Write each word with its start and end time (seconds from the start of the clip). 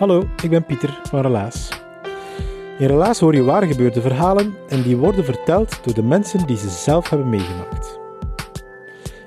Hallo, 0.00 0.28
ik 0.42 0.50
ben 0.50 0.64
Pieter 0.64 1.00
van 1.02 1.20
Relaas. 1.20 1.68
In 2.78 2.86
Relaas 2.86 3.20
hoor 3.20 3.34
je 3.34 3.42
waar 3.42 3.62
gebeurde 3.62 4.00
verhalen 4.00 4.54
en 4.68 4.82
die 4.82 4.96
worden 4.96 5.24
verteld 5.24 5.84
door 5.84 5.94
de 5.94 6.02
mensen 6.02 6.46
die 6.46 6.56
ze 6.56 6.68
zelf 6.68 7.08
hebben 7.08 7.28
meegemaakt. 7.28 7.98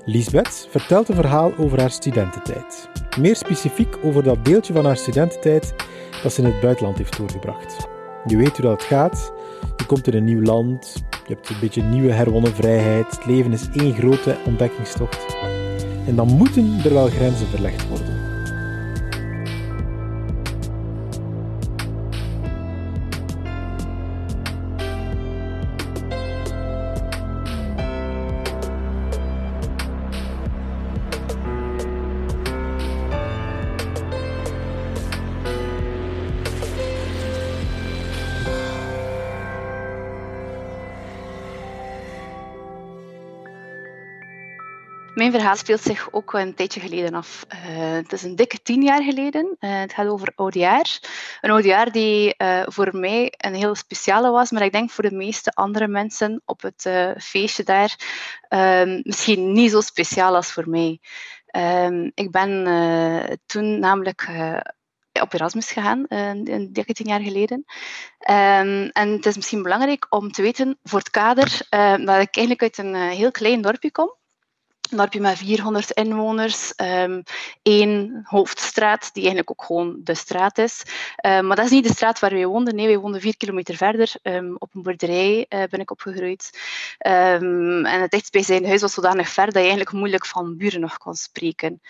Lisbeth 0.06 0.68
vertelt 0.70 1.10
een 1.10 1.16
verhaal 1.16 1.52
over 1.58 1.80
haar 1.80 1.92
studententijd. 1.92 2.90
Meer 3.20 3.36
specifiek 3.36 3.98
over 4.04 4.24
dat 4.24 4.46
deeltje 4.46 4.74
van 4.74 4.86
haar 4.86 4.98
studententijd 4.98 5.74
dat 6.24 6.34
ze 6.34 6.42
in 6.42 6.48
het 6.52 6.62
buitenland 6.62 6.98
heeft 6.98 7.18
doorgebracht. 7.18 7.88
Je 8.26 8.38
weet 8.38 8.58
hoe 8.58 8.66
dat 8.66 8.84
gaat, 8.84 9.34
je 9.78 9.86
komt 9.86 10.08
in 10.08 10.14
een 10.14 10.26
nieuw 10.26 10.42
land, 10.42 11.04
je 11.28 11.34
hebt 11.34 11.50
een 11.50 11.60
beetje 11.60 11.82
nieuwe 11.82 12.12
herwonnen 12.12 12.56
vrijheid, 12.56 13.12
het 13.12 13.26
leven 13.26 13.52
is 13.52 13.70
één 13.74 13.94
grote 13.94 14.38
ontdekkingstocht. 14.46 15.36
En 16.08 16.16
dan 16.16 16.28
moeten 16.28 16.80
er 16.84 16.94
wel 16.94 17.08
grenzen 17.08 17.48
verlegd 17.48 17.88
worden. 17.88 18.13
Verhaal 45.58 45.78
speelt 45.78 45.98
zich 45.98 46.12
ook 46.12 46.34
een 46.34 46.56
tijdje 46.56 46.80
geleden 46.80 47.14
af. 47.14 47.46
Uh, 47.50 47.92
het 47.92 48.14
is 48.14 48.24
een 48.24 48.36
dikke 48.36 48.62
tien 48.62 48.82
jaar 48.84 49.04
geleden. 49.04 49.56
Uh, 49.60 49.80
het 49.80 49.94
gaat 49.94 50.08
over 50.08 50.32
oudejaar. 50.36 51.00
Een 51.42 51.50
oudejaar 51.50 51.92
die 51.92 52.36
uh, 52.38 52.64
voor 52.66 52.90
mij 52.98 53.34
een 53.38 53.54
heel 53.54 53.76
speciale 53.76 54.32
was, 54.32 54.52
maar 54.52 54.64
ik 54.64 54.72
denk 54.72 54.90
voor 54.90 55.10
de 55.10 55.16
meeste 55.16 55.52
andere 55.52 55.88
mensen 55.88 56.42
op 56.46 56.62
het 56.62 56.90
feestje 57.18 57.64
daar 57.64 57.96
ehm, 58.48 59.02
misschien 59.04 59.52
niet 59.52 59.72
zo 59.72 59.82
speciaal 59.82 60.36
als 60.36 60.52
voor 60.52 60.70
mij. 60.70 61.00
Um, 61.86 62.12
ik 62.14 62.32
ben 62.32 63.40
toen 63.46 63.80
namelijk 63.80 64.30
op 65.22 65.34
Erasmus 65.34 65.72
gegaan, 65.72 66.06
een 66.08 66.70
dikke 66.72 66.94
tien 66.94 67.08
jaar 67.08 67.22
geleden. 67.22 67.66
Um, 68.30 68.90
en 68.90 69.10
het 69.10 69.26
is 69.26 69.36
misschien 69.36 69.64
belangrijk 69.64 70.06
om 70.10 70.32
te 70.32 70.42
weten 70.42 70.80
voor 70.84 71.00
het 71.00 71.10
kader 71.10 71.68
dat 72.06 72.22
ik 72.22 72.36
eigenlijk 72.36 72.62
uit 72.62 72.78
een 72.78 72.96
heel 72.96 73.32
klein 73.32 73.62
dorpje 73.62 73.92
kom 73.92 74.22
een 74.92 74.98
dorpje 74.98 75.20
met 75.20 75.38
400 75.38 75.92
inwoners, 75.92 76.74
um, 76.78 77.24
één 77.62 78.22
hoofdstraat, 78.24 79.14
die 79.14 79.24
eigenlijk 79.24 79.52
ook 79.52 79.66
gewoon 79.66 80.00
de 80.04 80.16
straat 80.16 80.58
is. 80.58 80.84
Um, 81.26 81.48
maar 81.48 81.56
dat 81.56 81.66
is 81.66 81.72
niet 81.72 81.88
de 81.88 81.94
straat 81.94 82.20
waar 82.20 82.34
wij 82.34 82.46
woonden. 82.46 82.76
Nee, 82.76 82.88
wij 82.88 82.98
woonden 82.98 83.22
vier 83.22 83.38
kilometer 83.38 83.76
verder. 83.76 84.14
Um, 84.24 84.56
op 84.58 84.76
een 84.76 84.82
boerderij 84.82 85.46
uh, 85.50 85.64
ben 85.70 85.80
ik 85.80 85.92
opgegroeid. 85.92 86.60
en 86.98 88.02
het 88.02 88.12
dichtstbijzijnde 88.12 88.68
huis 88.68 88.82
was 88.82 88.94
zodanig 88.94 89.30
ver 89.30 89.46
dat 89.46 89.54
je 89.54 89.60
eigenlijk 89.60 89.92
moeilijk 89.92 90.26
van 90.26 90.58
buren 90.58 90.80
nog 90.80 90.98
kon 90.98 91.16
spreken. 91.16 91.82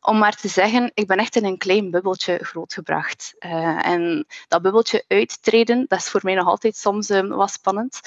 om 0.00 0.18
maar 0.18 0.36
te 0.36 0.48
zeggen, 0.48 0.90
ik 0.94 1.06
ben 1.06 1.16
echt 1.16 1.36
in 1.36 1.44
een 1.44 1.58
klein 1.58 1.90
bubbeltje 1.90 2.38
grootgebracht. 2.42 3.34
Uh, 3.38 3.86
en 3.86 4.26
dat 4.48 4.62
bubbeltje 4.62 5.04
uittreden, 5.08 5.84
dat 5.88 5.98
is 5.98 6.08
voor 6.08 6.20
mij 6.22 6.34
nog 6.34 6.46
altijd 6.46 6.76
soms 6.76 7.08
wat 7.08 7.50
spannend. 7.50 8.00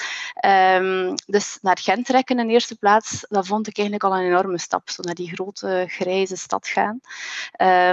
dus 1.26 1.58
naar 1.62 1.78
Gent 1.80 2.06
trekken 2.06 2.38
in 2.38 2.50
eerste 2.50 2.76
plaats, 2.76 3.24
dat 3.28 3.45
vond 3.46 3.66
ik 3.66 3.78
eigenlijk 3.78 4.12
al 4.12 4.18
een 4.18 4.26
enorme 4.26 4.58
stap, 4.58 4.90
zo 4.90 5.02
naar 5.02 5.14
die 5.14 5.32
grote 5.32 5.84
grijze 5.88 6.36
stad 6.36 6.66
gaan. 6.68 7.00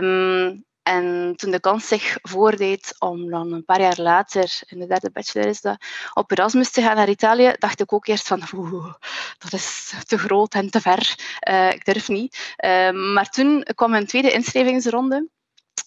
Um, 0.03 0.66
en 0.84 1.34
toen 1.36 1.52
de 1.52 1.59
kans 1.59 1.88
zich 1.88 2.18
voordeed 2.22 2.96
om 3.00 3.30
dan 3.30 3.53
een 3.53 3.66
paar 3.66 3.81
jaar 3.81 4.00
later, 4.02 4.62
in 4.66 4.80
de 4.80 4.88
derde 4.88 5.12
bachelor 5.12 5.47
is 5.47 5.62
dat, 5.62 5.86
op 6.13 6.31
Erasmus 6.31 6.72
te 6.72 6.81
gaan 6.81 6.96
naar 6.96 7.09
Italië, 7.09 7.53
dacht 7.59 7.80
ik 7.80 7.94
ook 7.94 8.08
eerst 8.08 8.28
van, 8.28 8.42
oeh, 8.53 8.94
dat 9.38 9.53
is 9.53 9.94
te 10.06 10.18
groot 10.18 10.53
en 10.53 10.69
te 10.69 10.81
ver. 10.81 11.16
Uh, 11.50 11.72
ik 11.72 11.86
durf 11.86 12.08
niet. 12.08 12.56
Uh, 12.66 12.92
maar 13.13 13.30
toen 13.30 13.66
kwam 13.75 13.94
een 13.94 14.08
tweede 14.08 14.31
inschrijvingsronde. 14.31 15.28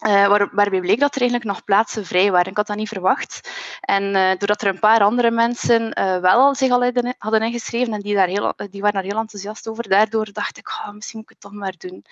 Uh, 0.01 0.27
waar, 0.27 0.49
waarbij 0.53 0.81
bleek 0.81 1.01
dat 1.01 1.15
er 1.15 1.21
eigenlijk 1.21 1.51
nog 1.51 1.65
plaatsen 1.65 2.07
vrij 2.07 2.31
waren. 2.31 2.51
Ik 2.51 2.57
had 2.57 2.67
dat 2.67 2.77
niet 2.77 2.89
verwacht. 2.89 3.51
En 3.81 4.03
uh, 4.03 4.29
doordat 4.29 4.63
er 4.63 4.69
een 4.69 4.79
paar 4.79 5.01
andere 5.01 5.31
mensen 5.31 5.99
uh, 5.99 6.19
wel 6.19 6.55
zich 6.55 6.71
al 6.71 6.93
hadden, 7.19 7.43
ingeschreven 7.43 7.93
en 7.93 8.01
die, 8.01 8.15
daar 8.15 8.29
heel, 8.29 8.55
die 8.71 8.81
waren 8.81 9.03
daar 9.03 9.11
heel 9.11 9.21
enthousiast 9.21 9.69
over, 9.69 9.89
daardoor 9.89 10.33
dacht 10.33 10.59
ik, 10.59 10.69
oh, 10.69 10.91
misschien 10.91 11.19
moet 11.19 11.31
ik 11.31 11.37
het 11.41 11.53
toch 11.53 11.61
maar 11.61 11.75
doen. 11.79 12.05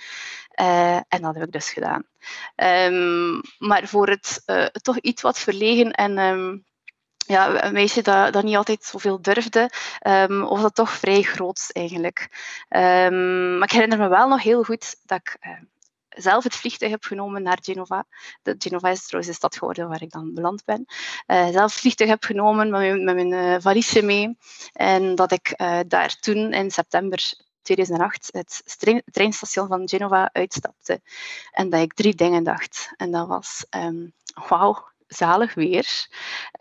en 1.08 1.22
dat 1.22 1.34
heb 1.34 1.44
ik 1.44 1.52
dus 1.52 1.70
gedaan. 1.70 2.04
Um, 2.56 3.40
maar 3.58 3.88
voor 3.88 4.08
het 4.08 4.42
toch 4.82 4.98
iets 4.98 5.22
wat 5.22 5.38
verlegen 5.38 5.90
en 5.90 6.18
um, 6.18 6.64
ja, 7.26 7.64
een 7.64 7.72
meisje 7.72 8.02
dat, 8.02 8.42
niet 8.42 8.56
altijd 8.56 8.84
zoveel 8.84 9.22
durfde, 9.22 9.70
um, 10.06 10.42
of 10.42 10.60
dat 10.60 10.74
toch 10.74 10.90
vrij 10.90 11.22
groot 11.22 11.70
eigenlijk. 11.72 12.28
maar 12.68 13.62
ik 13.62 13.72
herinner 13.72 13.98
me 13.98 14.08
wel 14.08 14.28
nog 14.28 14.42
heel 14.42 14.62
goed 14.62 14.96
dat 15.04 15.18
ik 15.18 15.36
zelf 16.14 16.44
het 16.44 16.54
vliegtuig 16.54 16.92
heb 16.92 17.04
genomen 17.04 17.42
naar 17.42 17.58
Genova. 17.62 18.06
De 18.42 18.54
Genova 18.58 18.88
is 18.88 19.06
trouwens 19.06 19.32
de 19.32 19.38
stad 19.38 19.56
geworden 19.56 19.88
waar 19.88 20.02
ik 20.02 20.10
dan 20.10 20.34
beland 20.34 20.64
ben. 20.64 20.84
Uh, 21.26 21.48
zelf 21.48 21.72
het 21.72 21.80
vliegtuig 21.80 22.10
heb 22.10 22.24
genomen 22.24 22.70
met 22.70 22.80
mijn, 22.80 23.04
met 23.04 23.28
mijn 23.28 23.62
valiesje 23.62 24.02
mee. 24.02 24.36
En 24.72 25.14
dat 25.14 25.32
ik 25.32 25.54
uh, 25.60 25.80
daar 25.86 26.16
toen 26.20 26.52
in 26.52 26.70
september 26.70 27.34
2008 27.62 28.28
het 28.32 28.62
treinstation 29.12 29.68
van 29.68 29.88
Genova 29.88 30.30
uitstapte. 30.32 31.00
En 31.50 31.70
dat 31.70 31.80
ik 31.80 31.94
drie 31.94 32.14
dingen 32.14 32.44
dacht. 32.44 32.92
En 32.96 33.10
dat 33.10 33.26
was, 33.26 33.66
um, 33.70 34.12
wauw, 34.48 34.92
zalig 35.06 35.54
weer. 35.54 36.06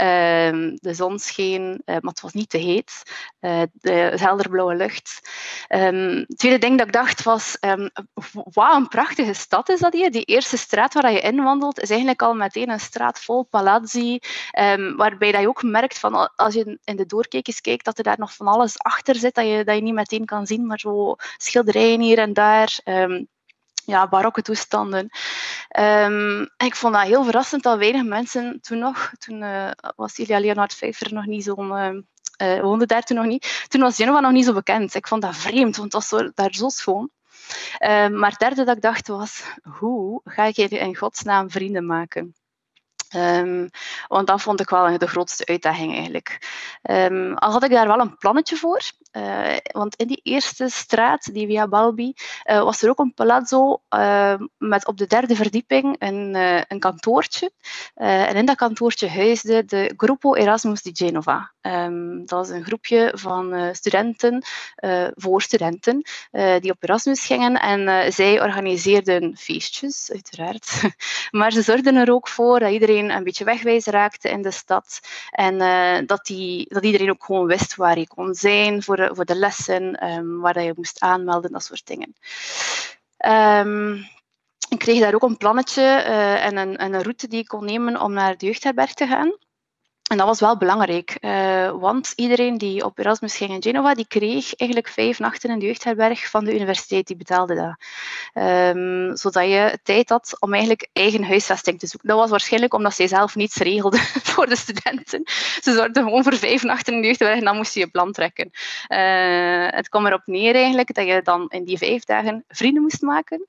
Uh, 0.02 0.72
de 0.76 0.94
zon 0.94 1.20
scheen, 1.20 1.64
uh, 1.64 1.80
maar 1.86 2.12
het 2.12 2.22
was 2.22 2.34
niet 2.34 2.50
te 2.50 2.58
heet. 2.58 3.04
Uh, 3.42 3.62
de 3.72 3.92
helderblauwe 4.16 4.76
lucht. 4.76 5.30
Um, 5.70 6.26
het 6.28 6.38
tweede 6.38 6.58
ding 6.58 6.78
dat 6.78 6.88
ik 6.88 6.94
dacht 6.94 7.24
was, 7.24 7.58
um, 7.62 7.90
wauw, 8.54 8.76
een 8.76 8.88
prachtige 8.88 9.34
stad 9.34 9.70
is 9.70 9.80
dat 9.80 9.94
hier. 9.94 10.12
Die 10.12 10.24
eerste 10.24 10.58
straat 10.58 10.94
waar 10.94 11.12
je 11.12 11.20
inwandelt 11.20 11.80
is 11.80 11.90
eigenlijk 11.90 12.22
al 12.22 12.34
meteen 12.34 12.70
een 12.70 12.80
straat 12.80 13.20
vol 13.20 13.44
palazzi, 13.44 14.20
waarbij 14.96 15.32
dat 15.32 15.42
je 15.42 15.48
ook 15.48 15.64
merkt 15.64 16.00
van 16.00 16.32
als 16.36 16.54
je 16.54 16.80
in 16.84 16.96
de 16.96 17.06
doorkijkjes 17.06 17.62
kijkt 17.62 17.86
dat 17.86 17.98
er 17.98 18.04
daar 18.04 18.20
nog 18.20 18.34
van 18.34 18.48
alles 18.48 18.80
achter 18.80 19.16
zit 19.16 19.36
dat 19.36 19.46
je, 19.46 19.64
dat 19.64 19.76
je 19.76 19.82
niet 19.82 19.94
meteen 19.94 20.26
kan 20.26 20.48
zien, 20.48 20.66
maar 20.66 20.80
zo 20.80 21.16
schilderijen 21.38 22.02
hier 22.02 22.20
en 22.20 22.34
daar 22.34 22.80
ja, 23.86 24.08
barokke 24.08 24.42
toestanden. 24.42 25.10
Um, 25.80 26.50
ik 26.58 26.76
vond 26.76 26.94
dat 26.94 27.04
heel 27.04 27.24
verrassend 27.24 27.64
dat 27.64 27.78
weinig 27.78 28.04
mensen 28.04 28.60
toen 28.62 28.78
nog, 28.78 29.12
toen 29.20 29.42
uh, 29.42 29.72
was 29.96 30.18
Ilja 30.18 30.40
Leonard 30.40 30.74
Vijver 30.74 31.14
nog 31.14 31.26
niet 31.26 31.44
zo'n... 31.44 32.04
Uh, 32.42 32.62
woonde 32.62 32.86
daar 32.86 33.04
toen 33.04 33.18
nog 33.18 33.26
niet. 33.26 33.66
Toen 33.68 33.82
was 33.82 33.96
Genova 33.96 34.20
nog 34.20 34.32
niet 34.32 34.46
zo 34.46 34.54
bekend. 34.54 34.96
Ik 34.96 35.08
vond 35.08 35.22
dat 35.22 35.36
vreemd, 35.36 35.78
want 35.78 35.94
het 35.94 35.94
was 35.94 36.08
zo, 36.08 36.32
daar 36.36 36.54
zo 36.54 36.70
schoon. 36.70 37.10
Uh, 37.80 38.08
maar 38.08 38.30
het 38.30 38.40
derde 38.40 38.64
dat 38.64 38.76
ik 38.76 38.82
dacht 38.82 39.08
was, 39.08 39.44
hoe 39.78 40.22
ga 40.24 40.44
ik 40.44 40.58
in 40.58 40.96
godsnaam 40.96 41.50
vrienden 41.50 41.86
maken? 41.86 42.36
Want 44.08 44.28
dat 44.28 44.42
vond 44.42 44.60
ik 44.60 44.70
wel 44.70 44.98
de 44.98 45.08
grootste 45.08 45.46
uitdaging 45.46 45.94
eigenlijk. 45.94 46.48
Al 47.36 47.52
had 47.52 47.64
ik 47.64 47.72
daar 47.72 47.88
wel 47.88 48.00
een 48.00 48.18
plannetje 48.18 48.56
voor. 48.56 48.82
Want 49.72 49.96
in 49.96 50.08
die 50.08 50.20
eerste 50.24 50.70
straat, 50.70 51.34
die 51.34 51.48
Via 51.48 51.68
Balbi, 51.68 52.14
was 52.44 52.82
er 52.82 52.90
ook 52.90 53.00
een 53.00 53.14
palazzo 53.14 53.82
met 54.58 54.88
op 54.88 54.98
de 54.98 55.08
derde 55.08 55.36
verdieping 55.36 55.96
een, 56.00 56.36
een 56.68 56.80
kantoortje. 56.80 57.52
en 57.94 58.36
in 58.36 58.46
dat 58.46 58.56
kantoortje 58.56 59.10
huisde 59.10 59.66
de 59.66 59.94
Gruppo 59.98 60.36
Erasmus 60.36 60.82
di 60.82 60.92
Genova. 60.94 61.52
Um, 61.62 62.20
dat 62.20 62.30
was 62.30 62.50
een 62.50 62.64
groepje 62.64 63.12
van 63.16 63.70
studenten, 63.76 64.44
voor 65.16 65.42
studenten, 65.42 66.04
die 66.60 66.72
op 66.72 66.84
Erasmus 66.84 67.26
gingen. 67.26 67.60
En 67.60 68.14
zij 68.14 68.42
organiseerden 68.42 69.38
feestjes, 69.38 70.10
uiteraard. 70.12 70.82
maar 71.32 71.52
ze 71.52 71.62
zorgden 71.62 71.96
er 71.96 72.12
ook 72.12 72.28
voor 72.28 72.60
dat 72.60 72.72
iedereen 72.72 73.10
een 73.10 73.24
beetje 73.24 73.46
wegwijs 73.46 73.86
raakte 73.86 74.30
in 74.30 74.42
de 74.42 74.52
stad. 74.52 75.00
En 75.32 75.58
dat, 76.06 76.26
die, 76.26 76.66
dat 76.70 76.84
iedereen 76.84 77.10
ook 77.10 77.24
gewoon 77.24 77.46
wist 77.46 77.76
waar 77.76 78.00
je 78.00 78.08
kon 78.08 78.34
zijn 78.34 78.84
voor 78.84 79.03
voor 79.12 79.26
de 79.26 79.36
lessen, 79.36 80.08
um, 80.08 80.40
waar 80.40 80.64
je 80.64 80.74
moest 80.76 81.00
aanmelden, 81.00 81.52
dat 81.52 81.64
soort 81.64 81.86
dingen. 81.86 82.16
Um, 83.26 83.94
ik 84.70 84.80
kreeg 84.80 85.00
daar 85.00 85.14
ook 85.14 85.24
een 85.24 85.38
plannetje 85.38 85.82
uh, 85.82 86.46
en 86.46 86.58
een, 86.58 86.84
een 86.84 87.02
route 87.02 87.28
die 87.28 87.40
ik 87.40 87.48
kon 87.48 87.66
nemen 87.66 88.02
om 88.02 88.14
naar 88.14 88.38
de 88.38 88.46
jeugdherberg 88.46 88.94
te 88.94 89.08
gaan. 89.08 89.38
En 90.14 90.20
dat 90.20 90.28
was 90.28 90.40
wel 90.40 90.58
belangrijk, 90.58 91.18
uh, 91.22 91.72
want 91.72 92.14
iedereen 92.16 92.58
die 92.58 92.86
op 92.86 93.00
Erasmus 93.00 93.38
ging 93.38 93.52
in 93.52 93.62
Genova, 93.62 93.94
die 93.94 94.08
kreeg 94.08 94.56
eigenlijk 94.56 94.90
vijf 94.90 95.20
nachten 95.20 95.50
in 95.50 95.60
de 95.60 95.66
jeugdherberg 95.66 96.30
van 96.30 96.46
de 96.46 96.54
universiteit, 96.54 97.08
die 97.08 97.16
betaalde 97.16 97.56
dat. 97.56 97.76
Um, 98.44 99.18
zodat 99.18 99.44
je 99.44 99.80
tijd 99.84 100.10
had 100.10 100.38
om 100.40 100.52
eigenlijk 100.52 100.90
eigen 100.94 101.24
huisvesting 101.24 101.80
te 101.80 101.88
zoeken. 101.88 102.10
Dat 102.10 102.18
was 102.18 102.30
waarschijnlijk 102.30 102.74
omdat 102.74 102.94
zij 102.94 103.08
zelf 103.08 103.36
niets 103.36 103.56
regelde 103.56 103.98
voor 104.34 104.46
de 104.46 104.56
studenten. 104.56 105.22
Ze 105.62 105.74
zorgden 105.74 106.04
gewoon 106.04 106.24
voor 106.24 106.38
vijf 106.38 106.64
nachten 106.64 106.94
in 106.94 107.02
de 107.02 107.08
jeugdherberg 107.08 107.40
en 107.40 107.46
dan 107.46 107.56
moest 107.56 107.74
je 107.74 107.80
je 107.80 107.88
plan 107.88 108.12
trekken. 108.12 108.50
Uh, 108.88 109.68
het 109.70 109.90
kwam 109.90 110.06
erop 110.06 110.24
neer 110.26 110.56
eigenlijk 110.56 110.94
dat 110.94 111.06
je 111.06 111.22
dan 111.24 111.46
in 111.50 111.64
die 111.64 111.78
vijf 111.78 112.04
dagen 112.04 112.44
vrienden 112.48 112.82
moest 112.82 113.02
maken. 113.02 113.48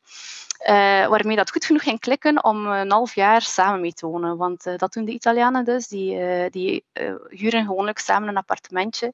Uh, 0.68 1.06
waarmee 1.06 1.36
dat 1.36 1.50
goed 1.50 1.64
genoeg 1.64 1.82
ging 1.82 2.00
klikken 2.00 2.44
om 2.44 2.66
een 2.66 2.90
half 2.90 3.14
jaar 3.14 3.42
samen 3.42 3.80
mee 3.80 3.92
te 3.92 4.06
wonen. 4.06 4.36
Want 4.36 4.78
dat 4.78 4.92
doen 4.92 5.04
de 5.04 5.12
Italianen 5.12 5.64
dus. 5.64 5.88
Die, 5.88 6.16
uh, 6.54 6.60
die 6.60 6.84
huren 7.28 7.64
gewoonlijk 7.66 7.98
samen 7.98 8.28
een 8.28 8.36
appartementje. 8.36 9.12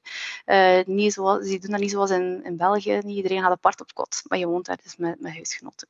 niet 0.85 1.13
zoals, 1.13 1.43
die 1.45 1.59
doen 1.59 1.71
dat 1.71 1.79
niet 1.79 1.91
zoals 1.91 2.09
in, 2.09 2.43
in 2.43 2.57
België. 2.57 2.99
Niet 3.03 3.15
iedereen 3.15 3.41
gaat 3.41 3.51
apart 3.51 3.81
op 3.81 3.93
kot. 3.93 4.21
Maar 4.27 4.37
je 4.37 4.47
woont 4.47 4.65
daar 4.65 4.79
dus 4.83 4.95
met, 4.95 5.21
met 5.21 5.33
huisgenoten. 5.33 5.87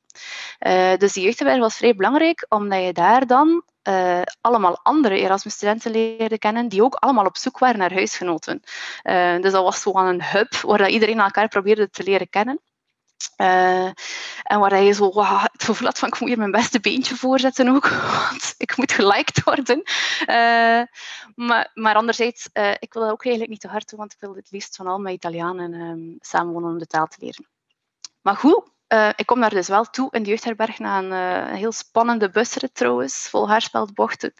dus 0.98 1.12
die 1.12 1.24
jeugdherberg 1.24 1.60
was 1.60 1.76
vrij 1.76 1.94
belangrijk, 1.94 2.46
omdat 2.48 2.84
je 2.84 2.92
daar 2.92 3.26
dan 3.26 3.62
uh, 3.88 4.22
allemaal 4.40 4.80
andere 4.82 5.18
Erasmus-studenten 5.18 5.90
leerde 5.90 6.38
kennen, 6.38 6.68
die 6.68 6.82
ook 6.82 6.94
allemaal 6.94 7.26
op 7.26 7.36
zoek 7.36 7.58
waren 7.58 7.78
naar 7.78 7.92
huisgenoten. 7.92 8.62
Uh, 9.02 9.40
dus 9.40 9.52
dat 9.52 9.62
was 9.62 9.82
gewoon 9.82 10.06
een 10.06 10.24
hub 10.24 10.56
waar 10.56 10.78
dat 10.78 10.90
iedereen 10.90 11.20
elkaar 11.20 11.48
probeerde 11.48 11.90
te 11.90 12.02
leren 12.02 12.28
kennen. 12.28 12.60
Uh, 13.36 13.84
en 14.42 14.58
waar 14.58 14.82
je 14.82 14.92
zo 14.92 15.10
wow, 15.10 15.42
het 15.42 15.64
gevoel 15.64 15.90
van 15.92 16.08
ik 16.08 16.20
moet 16.20 16.28
hier 16.28 16.38
mijn 16.38 16.50
beste 16.50 16.80
beentje 16.80 17.16
voorzetten 17.16 17.68
ook, 17.68 17.88
want 18.28 18.54
ik 18.56 18.76
moet 18.76 18.92
geliked 18.92 19.44
worden. 19.44 19.82
Uh, 20.20 20.82
maar, 21.34 21.70
maar 21.74 21.94
anderzijds, 21.94 22.48
uh, 22.52 22.70
ik 22.70 22.92
wil 22.92 23.02
dat 23.02 23.12
ook 23.12 23.24
eigenlijk 23.24 23.52
niet 23.52 23.60
te 23.60 23.68
hard 23.68 23.88
doen, 23.88 23.98
want 23.98 24.12
ik 24.12 24.20
wil 24.20 24.34
het 24.34 24.50
liefst 24.50 24.76
van 24.76 24.86
al 24.86 24.98
mijn 24.98 25.14
Italianen 25.14 25.74
um, 25.74 26.16
samenwonen 26.20 26.70
om 26.70 26.78
de 26.78 26.86
taal 26.86 27.06
te 27.06 27.16
leren. 27.20 27.46
Maar 28.20 28.36
goed, 28.36 28.71
uh, 28.92 29.08
ik 29.16 29.26
kom 29.26 29.40
daar 29.40 29.50
dus 29.50 29.68
wel 29.68 29.84
toe 29.84 30.08
in 30.10 30.22
de 30.22 30.28
jeugdherberg 30.28 30.78
na 30.78 30.98
een, 30.98 31.10
uh, 31.44 31.50
een 31.50 31.56
heel 31.56 31.72
spannende 31.72 32.30
busrit 32.30 32.74
trouwens, 32.74 33.28
vol 33.30 33.48
haarspeldbochten. 33.48 34.32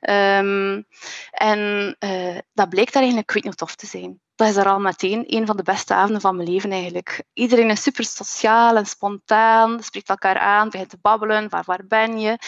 Um, 0.00 0.86
en 1.30 1.96
uh, 2.00 2.38
dat 2.52 2.68
bleek 2.68 2.92
daar 2.92 3.02
eigenlijk, 3.02 3.32
weet 3.32 3.44
niet 3.44 3.56
tof 3.56 3.74
te 3.74 3.86
zijn. 3.86 4.20
Dat 4.34 4.48
is 4.48 4.56
er 4.56 4.68
al 4.68 4.80
meteen 4.80 5.24
een 5.26 5.46
van 5.46 5.56
de 5.56 5.62
beste 5.62 5.94
avonden 5.94 6.20
van 6.20 6.36
mijn 6.36 6.48
leven 6.48 6.70
eigenlijk. 6.70 7.22
Iedereen 7.32 7.70
is 7.70 7.82
super 7.82 8.04
sociaal 8.04 8.76
en 8.76 8.86
spontaan, 8.86 9.82
spreekt 9.82 10.08
elkaar 10.08 10.38
aan, 10.38 10.70
begint 10.70 10.90
te 10.90 10.98
babbelen, 11.02 11.48
waar, 11.48 11.62
waar 11.66 11.86
ben 11.86 12.20
je? 12.20 12.38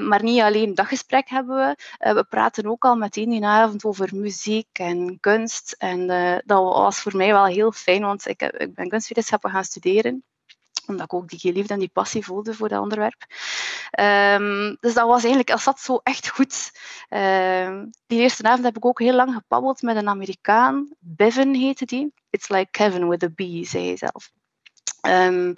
maar 0.00 0.22
niet 0.22 0.40
alleen 0.40 0.74
dat 0.74 0.86
gesprek 0.86 1.28
hebben 1.28 1.56
we, 1.56 2.14
we 2.14 2.24
praten 2.28 2.66
ook 2.66 2.84
al 2.84 2.96
meteen 2.96 3.30
die 3.30 3.44
avond 3.44 3.84
over 3.84 4.08
muziek 4.12 4.68
en 4.72 5.20
kunst. 5.20 5.74
En 5.78 6.06
dat 6.44 6.62
was 6.62 7.00
voor 7.00 7.16
mij 7.16 7.32
wel 7.32 7.46
heel 7.46 7.72
fijn, 7.72 8.02
want 8.02 8.28
ik, 8.28 8.42
ik 8.42 8.74
ben 8.74 8.88
kunstwetenschappen 8.88 9.50
gaan 9.50 9.64
studeren 9.64 10.24
omdat 10.88 11.04
ik 11.04 11.14
ook 11.14 11.28
die 11.28 11.52
liefde 11.52 11.74
en 11.74 11.78
die 11.78 11.90
passie 11.92 12.24
voelde 12.24 12.54
voor 12.54 12.68
dat 12.68 12.80
onderwerp. 12.80 13.26
Um, 14.00 14.76
dus 14.80 14.94
dat 14.94 15.06
was 15.06 15.20
eigenlijk, 15.20 15.48
dat 15.48 15.60
zat 15.60 15.80
zo 15.80 16.00
echt 16.02 16.28
goed. 16.28 16.72
Um, 17.08 17.90
die 18.06 18.20
eerste 18.20 18.42
avond 18.42 18.64
heb 18.64 18.76
ik 18.76 18.84
ook 18.84 18.98
heel 18.98 19.14
lang 19.14 19.34
gepabbeld 19.34 19.82
met 19.82 19.96
een 19.96 20.08
Amerikaan. 20.08 20.88
Bevan 20.98 21.54
heette 21.54 21.84
die. 21.84 22.12
It's 22.30 22.48
like 22.48 22.70
Kevin 22.70 23.08
with 23.08 23.22
a 23.22 23.28
B, 23.28 23.40
zei 23.64 23.86
hij 23.86 23.96
zelf. 23.96 24.30
Um, 25.08 25.56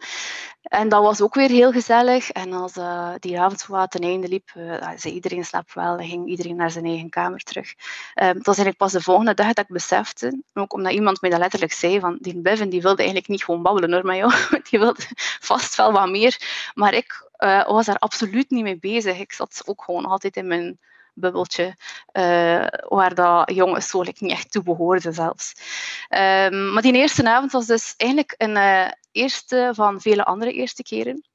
en 0.62 0.88
dat 0.88 1.02
was 1.02 1.20
ook 1.20 1.34
weer 1.34 1.48
heel 1.48 1.72
gezellig. 1.72 2.30
En 2.30 2.52
als 2.52 2.76
uh, 2.76 3.14
die 3.18 3.40
avond 3.40 3.60
zo 3.60 3.86
ten 3.86 4.00
einde 4.00 4.28
liep, 4.28 4.50
uh, 4.56 4.88
zei 4.96 5.14
iedereen 5.14 5.44
slaap 5.44 5.72
wel, 5.72 5.98
en 5.98 6.08
ging 6.08 6.28
iedereen 6.28 6.56
naar 6.56 6.70
zijn 6.70 6.84
eigen 6.84 7.08
kamer 7.08 7.40
terug. 7.40 7.74
Um, 8.14 8.36
het 8.36 8.46
was 8.46 8.58
pas 8.76 8.92
de 8.92 9.00
volgende 9.00 9.34
dag 9.34 9.46
dat 9.46 9.64
ik 9.64 9.72
besefte, 9.72 10.42
ook 10.54 10.72
omdat 10.72 10.92
iemand 10.92 11.20
mij 11.20 11.30
dat 11.30 11.38
letterlijk 11.38 11.72
zei, 11.72 12.00
van 12.00 12.18
die 12.20 12.40
Bevan 12.40 12.68
die 12.68 12.82
wilde 12.82 12.96
eigenlijk 12.96 13.28
niet 13.28 13.44
gewoon 13.44 13.62
babbelen 13.62 13.92
hoor, 13.92 14.04
maar 14.04 14.60
die 14.70 14.78
wilde 14.78 15.02
vast 15.40 15.76
wel 15.76 15.92
wat 15.92 16.10
meer. 16.10 16.40
Maar 16.74 16.94
ik 16.94 17.28
uh, 17.38 17.66
was 17.66 17.86
daar 17.86 17.98
absoluut 17.98 18.50
niet 18.50 18.62
mee 18.62 18.78
bezig. 18.78 19.18
Ik 19.18 19.32
zat 19.32 19.62
ook 19.64 19.82
gewoon 19.82 20.04
altijd 20.04 20.36
in 20.36 20.46
mijn 20.46 20.78
bubbeltje, 21.20 21.76
uh, 22.12 22.66
waar 22.88 23.14
dat 23.14 23.50
jongens 23.54 23.88
zo 23.88 24.02
niet 24.02 24.20
echt 24.20 24.50
toe 24.50 24.62
behoorden 24.62 25.14
zelfs. 25.14 25.52
Um, 26.08 26.72
maar 26.72 26.82
die 26.82 26.92
eerste 26.92 27.30
avond 27.30 27.52
was 27.52 27.66
dus 27.66 27.94
eigenlijk 27.96 28.34
een 28.36 28.56
uh, 28.56 28.88
eerste 29.12 29.70
van 29.74 30.00
vele 30.00 30.24
andere 30.24 30.52
eerste 30.52 30.82
keren. 30.82 31.28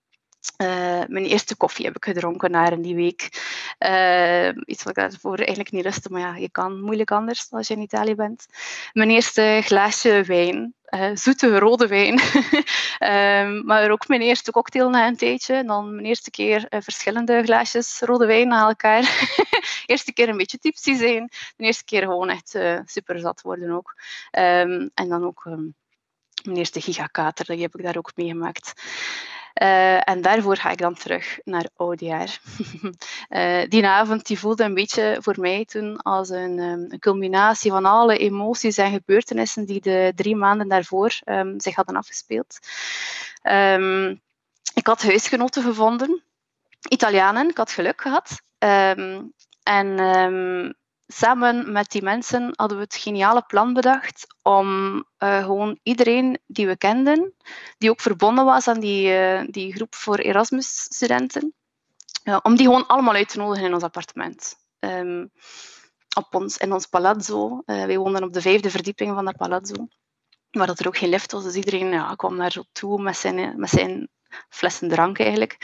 Uh, 0.57 1.03
mijn 1.07 1.25
eerste 1.25 1.55
koffie 1.55 1.85
heb 1.85 1.95
ik 1.95 2.05
gedronken 2.05 2.51
na 2.51 2.69
in 2.69 2.81
die 2.81 2.95
week. 2.95 3.29
Uh, 3.79 4.47
iets 4.65 4.83
wat 4.83 4.97
ik 4.97 5.03
daarvoor 5.09 5.37
eigenlijk 5.37 5.71
niet 5.71 5.83
rustte, 5.83 6.09
maar 6.11 6.21
ja, 6.21 6.35
je 6.35 6.49
kan 6.49 6.81
moeilijk 6.81 7.11
anders 7.11 7.47
als 7.51 7.67
je 7.67 7.73
in 7.73 7.81
Italië 7.81 8.15
bent. 8.15 8.45
Mijn 8.93 9.09
eerste 9.09 9.59
glaasje 9.63 10.23
wijn, 10.23 10.73
uh, 10.89 11.09
zoete 11.13 11.59
rode 11.59 11.87
wijn. 11.87 12.19
um, 12.99 13.65
maar 13.69 13.91
ook 13.91 14.07
mijn 14.07 14.21
eerste 14.21 14.51
cocktail 14.51 14.89
na 14.89 15.07
een 15.07 15.17
tijdje. 15.17 15.53
En 15.53 15.67
dan 15.67 15.93
mijn 15.93 16.05
eerste 16.05 16.31
keer 16.31 16.65
verschillende 16.69 17.43
glaasjes 17.43 17.99
rode 17.99 18.25
wijn 18.25 18.47
na 18.47 18.67
elkaar. 18.67 19.27
eerste 19.85 20.13
keer 20.13 20.29
een 20.29 20.37
beetje 20.37 20.57
tipsy 20.57 20.95
zijn. 20.95 21.29
De 21.55 21.63
eerste 21.63 21.83
keer 21.83 22.01
gewoon 22.01 22.29
echt 22.29 22.57
super 22.85 23.19
zat 23.19 23.41
worden 23.41 23.71
ook. 23.71 23.95
Um, 24.31 24.91
en 24.93 25.09
dan 25.09 25.23
ook 25.23 25.45
um, 25.45 25.75
mijn 26.43 26.57
eerste 26.57 26.81
gigakater, 26.81 27.45
die 27.45 27.61
heb 27.61 27.75
ik 27.75 27.83
daar 27.83 27.97
ook 27.97 28.11
meegemaakt. 28.15 28.73
Uh, 29.61 30.09
en 30.09 30.21
daarvoor 30.21 30.57
ga 30.57 30.69
ik 30.69 30.77
dan 30.77 30.93
terug 30.93 31.39
naar 31.43 31.69
oudjaar. 31.75 32.39
uh, 33.29 33.63
die 33.69 33.87
avond 33.87 34.25
die 34.25 34.39
voelde 34.39 34.63
een 34.63 34.73
beetje 34.73 35.17
voor 35.21 35.35
mij 35.39 35.65
toen 35.65 36.01
als 36.01 36.29
een, 36.29 36.59
um, 36.59 36.85
een, 36.89 36.99
culminatie 36.99 37.71
van 37.71 37.85
alle 37.85 38.17
emoties 38.17 38.77
en 38.77 38.91
gebeurtenissen 38.91 39.65
die 39.65 39.81
de 39.81 40.11
drie 40.15 40.35
maanden 40.35 40.67
daarvoor 40.67 41.19
um, 41.25 41.59
zich 41.59 41.75
hadden 41.75 41.95
afgespeeld. 41.95 42.59
Um, 43.43 44.21
ik 44.73 44.87
had 44.87 45.03
huisgenoten 45.03 45.63
gevonden, 45.63 46.23
Italianen, 46.89 47.49
ik 47.49 47.57
had 47.57 47.71
geluk 47.71 48.01
gehad. 48.01 48.41
en 49.63 49.99
samen 51.07 51.71
met 51.71 51.91
die 51.91 52.01
mensen 52.01 52.51
hadden 52.55 52.77
we 52.77 52.83
het 52.83 52.95
geniale 52.95 53.41
plan 53.47 53.73
bedacht 53.73 54.27
om 54.41 54.95
uh, 55.19 55.43
gewoon 55.43 55.79
iedereen 55.83 56.39
die 56.45 56.67
we 56.67 56.77
kenden, 56.77 57.33
die 57.77 57.89
ook 57.89 58.01
verbonden 58.01 58.45
was 58.45 58.67
aan 58.67 58.79
die, 58.79 59.09
uh, 59.09 59.41
die 59.47 59.73
groep 59.73 59.95
voor 59.95 60.17
Erasmus-studenten, 60.17 61.53
uh, 62.23 62.37
om 62.41 62.55
die 62.55 62.65
gewoon 62.65 62.87
allemaal 62.87 63.13
uit 63.13 63.29
te 63.29 63.37
nodigen 63.37 63.65
in 63.65 63.73
ons 63.73 63.83
appartement. 63.83 64.55
Um, 64.79 65.31
op 66.15 66.35
ons, 66.35 66.57
in 66.57 66.73
ons 66.73 66.85
palazzo. 66.85 67.61
wij 67.65 67.97
woonden 67.97 68.23
op 68.23 68.33
de 68.33 68.41
vijfde 68.41 68.69
verdieping 68.69 69.13
van 69.15 69.25
dat 69.25 69.37
palazzo, 69.37 69.87
waar 70.51 70.67
dat 70.67 70.79
er 70.79 70.87
ook 70.87 70.97
geen 70.97 71.09
lift 71.09 71.31
was. 71.31 71.43
Dus 71.43 71.55
iedereen 71.55 71.91
ja, 71.91 72.15
kwam 72.15 72.37
daar 72.37 72.51
zo 72.51 72.63
toe 72.71 73.01
met 73.01 73.17
zijn, 73.17 73.59
met 73.59 73.69
zijn 73.69 74.09
flessen 74.49 74.89
drank 74.89 75.19
eigenlijk. 75.19 75.57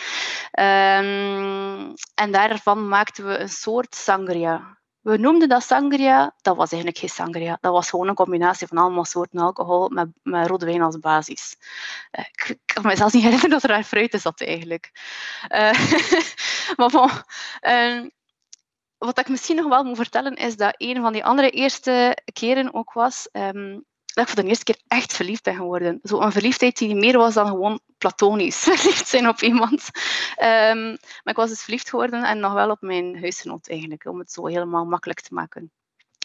Um, 0.60 1.93
en 2.15 2.31
daarvan 2.31 2.88
maakten 2.88 3.25
we 3.25 3.38
een 3.38 3.50
soort 3.50 3.96
sangria. 3.96 4.78
We 5.01 5.18
noemden 5.18 5.50
dat 5.50 5.63
sangria. 5.63 6.36
Dat 6.41 6.56
was 6.56 6.72
eigenlijk 6.72 7.01
geen 7.01 7.10
sangria. 7.10 7.58
Dat 7.62 7.72
was 7.72 7.89
gewoon 7.89 8.08
een 8.08 8.15
combinatie 8.15 8.68
van 8.68 8.77
allemaal 8.77 9.06
soorten 9.06 9.39
alcohol 9.39 9.89
met, 9.89 10.08
met 10.24 10.48
rode 10.48 10.65
wijn 10.65 10.82
als 10.82 11.00
basis. 11.00 11.56
Uh, 12.12 12.25
ik, 12.25 12.58
kan 12.65 12.86
me 12.86 12.96
zelfs 12.96 13.13
niet 13.13 13.24
herinneren 13.24 13.50
dat 13.51 13.63
er 13.63 13.70
daar 13.70 13.84
fruit 13.84 14.13
in 14.13 14.20
zat 14.20 14.41
eigenlijk. 14.41 14.91
Uh, 15.50 15.89
maar 16.77 16.89
bon, 16.89 17.10
uh, 17.62 18.10
wat 18.98 19.20
ik 19.20 19.29
misschien 19.29 19.56
nog 19.56 19.68
wel 19.68 19.84
moet 19.84 19.96
vertellen 19.96 20.36
is 20.36 20.56
dat 20.56 20.75
een 20.77 21.01
van 21.01 21.13
die 21.13 21.25
andere 21.25 21.50
eerste 21.50 22.18
keren 22.34 22.74
ook 22.74 22.94
was 22.94 23.29
um, 23.32 23.86
dat 24.13 24.28
ik 24.28 24.34
voor 24.34 24.44
de 24.44 24.50
eerste 24.50 24.63
keer 24.63 24.80
echt 24.88 25.13
verliefd 25.13 25.44
ben 25.44 25.56
geworden. 25.56 26.00
Zo'n 26.04 26.32
verliefdheid 26.32 26.78
die 26.78 26.96
meer 26.96 27.18
was 27.18 27.34
dan 27.34 27.48
gewoon 27.48 27.80
platonisch 27.98 28.58
verliefd 28.70 29.08
zijn 29.08 29.28
op 29.28 29.42
iemand. 29.42 29.89
Um, 30.38 30.98
maar 31.24 31.34
ik 31.34 31.36
was 31.36 31.50
dus 31.50 31.62
verliefd 31.62 31.89
geworden 31.89 32.24
en 32.24 32.39
nog 32.39 32.54
wel 32.54 32.70
op 32.70 32.82
mijn 32.82 33.20
huisgenoot 33.20 33.70
eigenlijk, 33.70 34.06
om 34.06 34.20
het 34.20 34.32
zo 34.32 34.46
helemaal 34.46 34.86
makkelijk 34.86 35.22
te 35.22 35.34
maken. 35.34 35.72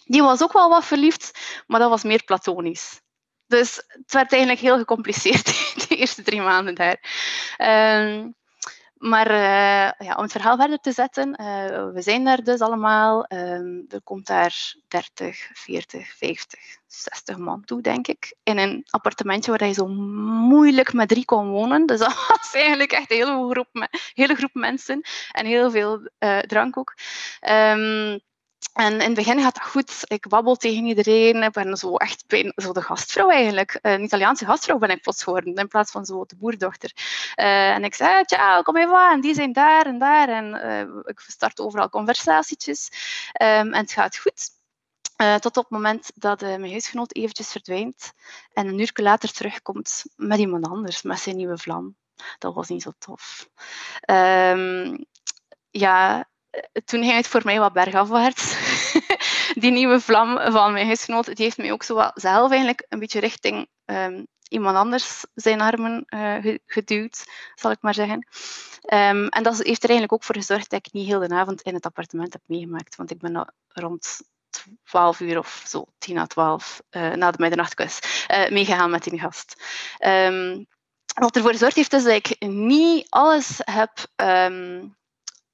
Die 0.05 0.23
was 0.23 0.43
ook 0.43 0.53
wel 0.53 0.69
wat 0.69 0.85
verliefd, 0.85 1.63
maar 1.67 1.81
dat 1.81 1.91
was 1.91 2.03
meer 2.03 2.25
platonisch. 2.25 3.01
Dus 3.47 3.85
het 3.87 4.13
werd 4.13 4.33
eigenlijk 4.33 4.63
heel 4.63 4.79
gecompliceerd, 4.79 5.45
de 5.89 5.97
eerste 5.97 6.23
drie 6.23 6.41
maanden 6.41 6.75
daar. 6.75 6.99
Ehm, 7.57 8.29
maar 9.05 9.31
uh, 9.31 10.07
ja, 10.07 10.15
om 10.17 10.23
het 10.23 10.33
verhaal 10.33 10.57
verder 10.57 10.79
te 10.79 10.93
zetten, 10.93 11.29
uh, 11.41 11.93
we 11.93 12.03
zijn 12.03 12.25
daar 12.25 12.43
dus 12.43 12.61
allemaal. 12.61 13.27
Um, 13.29 13.85
er 13.89 14.03
komt 14.03 14.27
daar 14.27 14.75
30, 14.89 15.51
40, 15.53 16.17
50, 16.17 16.61
60 16.87 17.37
man 17.37 17.65
toe, 17.65 17.81
denk 17.83 18.07
ik. 18.07 18.37
In 18.43 18.59
een 18.59 18.87
appartementje 18.91 19.51
waar 19.51 19.67
je 19.67 19.73
zo 19.73 19.87
moeilijk 19.87 20.93
met 20.93 21.09
drie 21.09 21.25
kon 21.25 21.49
wonen. 21.49 21.87
Dus 21.87 21.99
dat 22.05 22.27
was 22.29 22.53
eigenlijk 22.53 22.93
echt 22.93 23.11
een 23.11 23.17
hele 23.17 23.51
groep, 23.51 23.89
hele 24.15 24.35
groep 24.35 24.55
mensen. 24.55 25.01
En 25.33 25.47
heel 25.47 25.71
veel 25.71 26.11
uh, 26.19 26.39
drank 26.39 26.77
ook. 26.77 26.95
Um, 27.49 28.21
en 28.73 28.93
in 28.93 29.01
het 29.01 29.15
begin 29.15 29.41
gaat 29.41 29.55
dat 29.55 29.65
goed. 29.65 30.01
Ik 30.05 30.29
babbel 30.29 30.57
tegen 30.57 30.85
iedereen. 30.85 31.43
Ik 31.43 31.53
ben 31.53 31.77
zo 31.77 31.97
echt 31.97 32.25
zo 32.57 32.73
de 32.73 32.83
gastvrouw 32.83 33.31
eigenlijk. 33.31 33.79
Een 33.83 34.03
Italiaanse 34.03 34.45
gastvrouw 34.45 34.79
ben 34.79 34.91
ik 34.91 35.03
plots 35.03 35.23
geworden, 35.23 35.55
in 35.55 35.69
plaats 35.69 35.91
van 35.91 36.05
zo 36.05 36.25
de 36.25 36.37
boerdochter. 36.37 36.93
Uh, 37.37 37.71
en 37.71 37.85
ik 37.85 37.95
zei, 37.95 38.25
ciao, 38.25 38.63
kom 38.63 38.77
even 38.77 39.11
En 39.11 39.21
die 39.21 39.35
zijn 39.35 39.53
daar 39.53 39.87
en 39.87 39.99
daar. 39.99 40.29
En 40.29 40.55
uh, 40.55 41.01
ik 41.05 41.21
start 41.21 41.61
overal 41.61 41.89
conversatietjes. 41.89 42.89
Um, 43.43 43.73
en 43.73 43.75
het 43.75 43.93
gaat 43.93 44.17
goed. 44.17 44.51
Tot 45.41 45.57
op 45.57 45.63
het 45.63 45.71
moment 45.71 46.11
dat 46.15 46.41
mijn 46.41 46.71
huisgenoot 46.71 47.15
eventjes 47.15 47.51
verdwijnt 47.51 48.13
en 48.53 48.67
een 48.67 48.79
uur 48.79 48.91
later 48.95 49.33
terugkomt 49.33 50.05
met 50.17 50.39
iemand 50.39 50.67
anders, 50.67 51.03
met 51.03 51.19
zijn 51.19 51.37
nieuwe 51.37 51.59
vlam. 51.59 51.97
Dat 52.39 52.55
was 52.55 52.69
niet 52.69 52.83
zo 52.83 52.93
tof. 52.99 53.49
Um, 54.11 55.07
ja, 55.71 56.29
toen 56.85 57.03
ging 57.03 57.17
het 57.17 57.29
voor 57.29 57.41
mij 57.45 57.59
wat 57.59 57.73
bergafwaarts. 57.73 58.57
die 59.63 59.71
nieuwe 59.71 60.01
vlam 60.01 60.53
van 60.53 60.73
mijn 60.73 60.87
huisgenoot, 60.87 61.27
die 61.27 61.45
heeft 61.45 61.57
mij 61.57 61.73
ook 61.73 61.83
zo 61.83 62.11
zelf 62.15 62.51
eigenlijk 62.51 62.87
een 62.89 62.99
beetje 62.99 63.21
richting 63.21 63.67
um, 63.85 64.27
iemand 64.49 64.77
anders 64.77 65.25
zijn 65.35 65.61
armen 65.61 66.05
uh, 66.09 66.57
geduwd, 66.67 67.25
zal 67.55 67.71
ik 67.71 67.79
maar 67.81 67.95
zeggen. 67.95 68.27
Um, 68.93 69.29
en 69.29 69.43
dat 69.43 69.63
heeft 69.63 69.83
er 69.83 69.89
eigenlijk 69.89 70.13
ook 70.13 70.25
voor 70.25 70.35
gezorgd 70.35 70.71
dat 70.71 70.87
ik 70.87 70.93
niet 70.93 71.07
heel 71.07 71.21
de 71.21 71.35
avond 71.35 71.63
in 71.63 71.75
het 71.75 71.87
appartement 71.87 72.33
heb 72.33 72.43
meegemaakt. 72.47 72.97
Want 72.97 73.11
ik 73.11 73.19
ben 73.19 73.55
rond 73.69 74.21
12 74.85 75.21
uur 75.21 75.39
of 75.39 75.63
zo, 75.67 75.85
10 75.99 76.19
à 76.19 76.27
12, 76.27 76.83
uh, 76.91 77.13
na 77.13 77.31
de 77.31 77.39
middernachtkust, 77.39 78.27
uh, 78.31 78.51
meegegaan 78.51 78.91
met 78.91 79.05
die 79.05 79.21
gast. 79.21 79.63
Um, 80.07 80.67
wat 81.15 81.37
ervoor 81.37 81.51
gezorgd 81.51 81.77
heeft, 81.77 81.93
is 81.93 82.03
dat 82.03 82.13
ik 82.13 82.37
niet 82.49 83.07
alles 83.09 83.61
heb 83.65 83.91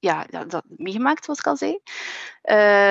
ja, 0.01 0.25
dat 0.47 0.63
meegemaakt, 0.67 1.23
zoals 1.23 1.39
ik 1.39 1.47
al 1.47 1.57
zei. 1.57 1.79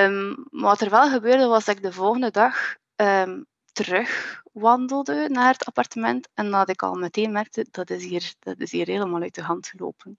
Um, 0.06 0.46
wat 0.50 0.80
er 0.80 0.90
wel 0.90 1.10
gebeurde, 1.10 1.46
was 1.46 1.64
dat 1.64 1.76
ik 1.76 1.82
de 1.82 1.92
volgende 1.92 2.30
dag 2.30 2.76
um, 2.96 3.46
terug 3.72 4.42
wandelde 4.52 5.28
naar 5.28 5.52
het 5.52 5.64
appartement 5.64 6.28
en 6.34 6.50
dat 6.50 6.68
ik 6.68 6.82
al 6.82 6.94
meteen 6.94 7.32
merkte, 7.32 7.66
dat 7.70 7.90
is 7.90 8.04
hier, 8.04 8.34
dat 8.38 8.58
is 8.58 8.72
hier 8.72 8.86
helemaal 8.86 9.20
uit 9.20 9.34
de 9.34 9.42
hand 9.42 9.66
gelopen. 9.66 10.14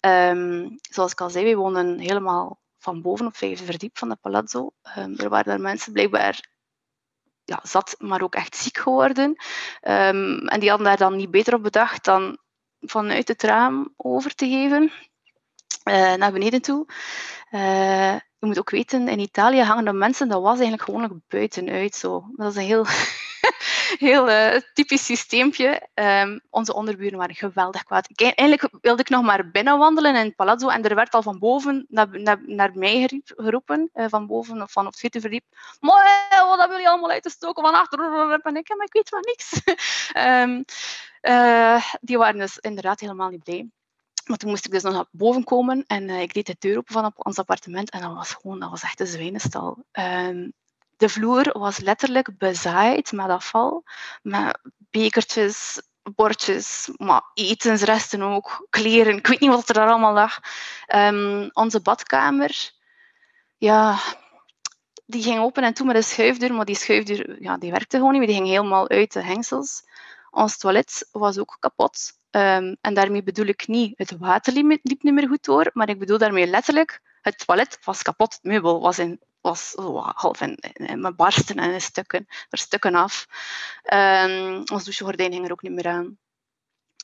Um, 0.00 0.78
zoals 0.90 1.12
ik 1.12 1.20
al 1.20 1.30
zei, 1.30 1.44
we 1.44 1.54
wonen 1.54 1.98
helemaal 1.98 2.60
van 2.78 3.02
boven 3.02 3.26
op 3.26 3.36
vijfde 3.36 3.64
verdiep 3.64 3.98
van 3.98 4.08
de 4.08 4.16
palazzo. 4.16 4.70
er 5.16 5.28
waren 5.28 5.44
daar 5.44 5.60
mensen 5.60 5.92
blijkbaar 5.92 6.50
ja, 7.44 7.60
zat, 7.62 7.94
maar 7.98 8.22
ook 8.22 8.34
echt 8.34 8.56
ziek 8.56 8.78
geworden. 8.78 9.36
en 9.80 10.60
die 10.60 10.68
hadden 10.68 10.86
daar 10.86 10.96
dan 10.96 11.16
niet 11.16 11.30
beter 11.30 11.54
op 11.54 11.62
bedacht 11.62 12.04
dan 12.04 12.38
vanuit 12.80 13.28
het 13.28 13.42
raam 13.42 13.94
over 13.96 14.34
te 14.34 14.48
geven. 14.48 14.92
Uh, 15.84 16.14
naar 16.14 16.32
beneden 16.32 16.62
toe. 16.62 16.86
Uh, 17.50 18.14
je 18.14 18.46
moet 18.46 18.58
ook 18.58 18.70
weten, 18.70 19.08
in 19.08 19.18
Italië 19.18 19.60
hangen 19.60 19.84
de 19.84 19.92
mensen, 19.92 20.28
dat 20.28 20.42
was 20.42 20.52
eigenlijk 20.52 20.82
gewoon 20.82 21.22
buitenuit 21.28 21.94
zo. 21.94 22.24
Dat 22.36 22.50
is 22.50 22.56
een 22.56 22.62
heel, 22.62 22.86
heel 24.08 24.28
uh, 24.28 24.60
typisch 24.72 25.04
systeempje. 25.04 25.88
Um, 25.94 26.40
onze 26.50 26.74
onderburen 26.74 27.18
waren 27.18 27.34
geweldig 27.34 27.82
kwaad. 27.82 28.10
Ik, 28.10 28.20
eigenlijk 28.20 28.68
wilde 28.80 29.02
ik 29.02 29.08
nog 29.08 29.22
maar 29.22 29.50
binnen 29.50 29.78
wandelen 29.78 30.16
in 30.16 30.24
het 30.24 30.36
palazzo 30.36 30.68
en 30.68 30.82
er 30.84 30.94
werd 30.94 31.14
al 31.14 31.22
van 31.22 31.38
boven 31.38 31.86
naar, 31.88 32.08
naar, 32.46 32.70
mij 32.74 33.22
geroepen, 33.24 33.90
van 33.92 34.26
boven 34.26 34.62
of 34.62 34.72
van 34.72 34.86
op 34.86 34.90
het 34.90 35.00
vierde 35.00 35.20
verdiep. 35.20 35.44
Maar 35.80 36.28
wat 36.30 36.58
hebben 36.58 36.76
jullie 36.76 36.88
allemaal 36.88 37.10
uit 37.10 37.30
stoken 37.30 37.64
van 37.64 37.74
achter? 37.74 37.98
En 38.42 38.56
ik, 38.56 38.68
maar 38.76 38.86
ik 38.86 38.92
weet 38.92 39.08
van 39.08 39.22
niks. 39.24 39.60
um, 40.16 40.64
die 42.08 42.18
waren 42.18 42.38
dus 42.38 42.58
inderdaad 42.58 43.00
helemaal 43.00 43.28
niet 43.28 43.44
blij. 43.44 43.70
Maar 44.24 44.36
toen 44.36 44.50
moest 44.50 44.64
ik 44.64 44.70
dus 44.70 44.82
nog 44.82 44.92
naar 44.92 45.06
boven 45.10 45.44
komen 45.44 45.84
en 45.86 46.08
uh, 46.08 46.20
ik 46.20 46.34
deed 46.34 46.46
de 46.46 46.56
deur 46.58 46.76
open 46.78 46.92
van 46.92 47.12
ons 47.16 47.38
appartement 47.38 47.90
en 47.90 48.00
dat 48.00 48.14
was 48.14 48.30
gewoon, 48.30 48.60
dat 48.60 48.70
was 48.70 48.82
echt 48.82 49.00
een 49.00 49.06
zwijnenstal. 49.06 49.84
Um, 49.92 50.52
de 50.96 51.08
vloer 51.08 51.58
was 51.58 51.78
letterlijk 51.78 52.38
bezaaid 52.38 53.12
met 53.12 53.28
afval, 53.28 53.84
met 54.22 54.58
bekertjes, 54.90 55.82
bordjes, 56.02 56.90
maar 56.96 57.22
etensresten 57.34 58.22
ook, 58.22 58.66
kleren, 58.70 59.16
ik 59.16 59.26
weet 59.26 59.40
niet 59.40 59.50
wat 59.50 59.68
er 59.68 59.74
daar 59.74 59.88
allemaal 59.88 60.12
lag. 60.12 60.40
Um, 60.94 61.50
onze 61.52 61.80
badkamer, 61.80 62.70
ja, 63.56 63.98
die 65.06 65.22
ging 65.22 65.40
open 65.40 65.62
en 65.62 65.74
toe 65.74 65.86
met 65.86 65.96
een 65.96 66.04
schuifdeur, 66.04 66.54
maar 66.54 66.64
die 66.64 66.76
schuifdeur 66.76 67.42
ja, 67.42 67.56
die 67.56 67.70
werkte 67.70 67.96
gewoon 67.96 68.12
niet 68.12 68.20
meer, 68.20 68.28
die 68.28 68.36
ging 68.36 68.48
helemaal 68.48 68.88
uit 68.88 69.12
de 69.12 69.22
hengsels. 69.22 69.82
Ons 70.30 70.58
toilet 70.58 71.08
was 71.12 71.38
ook 71.38 71.56
kapot. 71.60 72.20
Um, 72.36 72.76
en 72.80 72.94
daarmee 72.94 73.22
bedoel 73.22 73.46
ik 73.46 73.66
niet, 73.66 73.98
het 73.98 74.16
water 74.18 74.52
liep, 74.52 74.80
niet 74.82 75.02
meer 75.02 75.28
goed 75.28 75.44
door, 75.44 75.70
maar 75.72 75.88
ik 75.88 75.98
bedoel 75.98 76.18
daarmee 76.18 76.46
letterlijk, 76.46 77.00
het 77.22 77.46
toilet 77.46 77.78
was 77.84 78.02
kapot, 78.02 78.32
het 78.32 78.42
meubel 78.42 78.80
was, 78.80 78.98
in, 78.98 79.20
was 79.40 79.74
oh, 79.74 80.10
half 80.14 80.40
in, 80.40 80.56
in, 80.72 81.16
barsten 81.16 81.56
en 81.56 81.72
in 81.72 81.80
stukken, 81.80 82.26
er 82.50 82.58
stukken 82.58 82.94
af. 82.94 83.26
Um, 83.92 84.62
ons 84.72 84.84
douchegordijn 84.84 85.32
ging 85.32 85.44
er 85.44 85.52
ook 85.52 85.62
niet 85.62 85.72
meer 85.72 85.88
aan. 85.88 86.18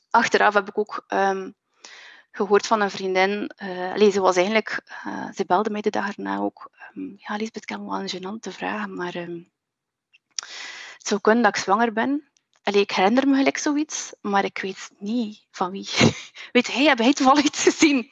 Achteraf 0.09 0.53
heb 0.53 0.67
ik 0.67 0.77
ook 0.77 1.05
um, 1.07 1.55
gehoord 2.31 2.67
van 2.67 2.81
een 2.81 2.91
vriendin, 2.91 3.51
uh, 3.63 3.93
allee, 3.93 4.11
ze 4.11 4.21
was 4.21 4.35
eigenlijk, 4.35 4.81
uh, 5.07 5.31
ze 5.35 5.45
belde 5.45 5.69
mij 5.69 5.81
de 5.81 5.89
dag 5.89 6.17
erna 6.17 6.37
ook, 6.37 6.69
um, 6.95 7.15
ja 7.17 7.35
Lisbeth, 7.35 7.69
ik 7.69 7.77
wel 7.77 7.99
een 7.99 8.09
gênante 8.09 8.51
vraag, 8.51 8.87
maar 8.87 9.15
um, 9.15 9.51
het 10.97 11.07
zou 11.07 11.21
kunnen 11.21 11.43
dat 11.43 11.55
ik 11.55 11.63
zwanger 11.63 11.93
ben. 11.93 12.28
Ik 12.75 12.91
herinner 12.91 13.27
me 13.27 13.35
gelijk 13.35 13.57
zoiets, 13.57 14.13
maar 14.21 14.43
ik 14.43 14.57
weet 14.61 14.89
niet 14.97 15.47
van 15.51 15.71
wie. 15.71 15.89
Weet 16.51 16.73
hij, 16.73 16.83
heb 16.83 16.97
jij 16.97 17.13
toevallig 17.13 17.43
iets 17.43 17.63
gezien? 17.63 18.11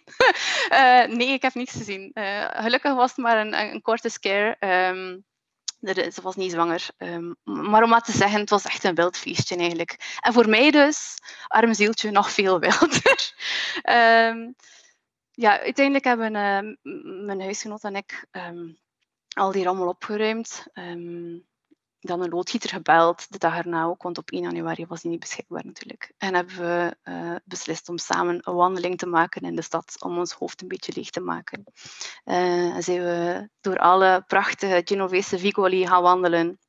uh, 0.70 1.06
nee, 1.18 1.28
ik 1.28 1.42
heb 1.42 1.54
niets 1.54 1.72
gezien. 1.72 2.12
Uh, 2.14 2.48
gelukkig 2.52 2.94
was 2.94 3.10
het 3.10 3.18
maar 3.18 3.38
een, 3.38 3.60
een 3.60 3.82
korte 3.82 4.10
scare. 4.10 4.58
Um, 4.60 5.26
er, 5.82 6.12
ze 6.12 6.22
was 6.22 6.36
niet 6.36 6.52
zwanger. 6.52 6.88
Um, 6.98 7.36
maar 7.44 7.84
om 7.84 7.90
maar 7.90 8.02
te 8.02 8.12
zeggen, 8.12 8.40
het 8.40 8.50
was 8.50 8.66
echt 8.66 8.84
een 8.84 8.96
wild 8.96 9.18
feestje 9.18 9.56
eigenlijk. 9.56 10.18
En 10.20 10.34
voor 10.34 10.50
mij 10.50 10.72
dus, 10.72 11.16
arm 11.48 11.74
zieltje, 11.74 12.12
nog 12.12 12.32
veel 12.32 12.60
wilder. 12.68 13.34
um, 13.84 14.56
ja, 15.32 15.60
uiteindelijk 15.60 16.06
hebben 16.06 16.34
uh, 16.34 16.94
mijn 17.26 17.42
huisgenoot 17.42 17.84
en 17.84 17.96
ik 17.96 18.26
al 19.30 19.52
die 19.52 19.64
rommel 19.64 19.88
opgeruimd 19.88 20.66
dan 22.00 22.22
een 22.22 22.30
loodgieter 22.30 22.70
gebeld, 22.70 23.32
de 23.32 23.38
dag 23.38 23.58
erna 23.58 23.84
ook, 23.84 24.04
want 24.04 24.18
op 24.18 24.32
1 24.32 24.42
januari 24.42 24.86
was 24.86 25.02
hij 25.02 25.12
niet 25.12 25.20
beschikbaar 25.20 25.66
natuurlijk. 25.66 26.12
En 26.18 26.34
hebben 26.34 26.56
we 26.56 26.98
uh, 27.04 27.36
beslist 27.46 27.90
om 27.90 27.98
samen 27.98 28.40
een 28.42 28.54
wandeling 28.54 28.98
te 28.98 29.06
maken 29.06 29.42
in 29.42 29.56
de 29.56 29.62
stad, 29.62 29.96
om 30.00 30.18
ons 30.18 30.32
hoofd 30.32 30.62
een 30.62 30.68
beetje 30.68 30.94
leeg 30.96 31.10
te 31.10 31.20
maken. 31.20 31.64
Uh, 32.26 32.76
en 32.76 32.84
zijn 32.84 33.04
we 33.04 33.50
door 33.62 33.78
alle 33.78 34.24
prachtige 34.28 34.82
Genovese 34.86 35.40
vicoli 35.40 35.88
gaan 35.88 36.02
wandelen. 36.02 36.60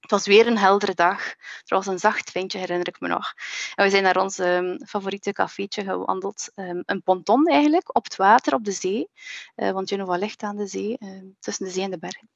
Het 0.00 0.10
was 0.10 0.26
weer 0.26 0.46
een 0.46 0.58
heldere 0.58 0.94
dag. 0.94 1.26
Er 1.28 1.76
was 1.76 1.86
een 1.86 1.98
zacht 1.98 2.30
vindje, 2.30 2.58
herinner 2.58 2.88
ik 2.88 3.00
me 3.00 3.08
nog. 3.08 3.32
En 3.74 3.84
we 3.84 3.90
zijn 3.90 4.02
naar 4.02 4.16
ons 4.16 4.38
um, 4.38 4.86
favoriete 4.86 5.32
cafeetje 5.32 5.84
gewandeld. 5.84 6.52
Um, 6.54 6.82
een 6.86 7.02
ponton 7.02 7.46
eigenlijk, 7.46 7.96
op 7.96 8.04
het 8.04 8.16
water, 8.16 8.54
op 8.54 8.64
de 8.64 8.72
zee. 8.72 9.08
Uh, 9.56 9.70
want 9.70 9.88
Genova 9.88 10.16
ligt 10.16 10.42
aan 10.42 10.56
de 10.56 10.66
zee, 10.66 10.98
tussen 11.38 11.64
de 11.64 11.70
zee 11.70 11.84
en 11.84 11.90
de 11.90 11.98
bergen. 11.98 12.28